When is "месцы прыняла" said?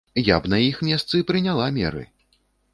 0.87-1.69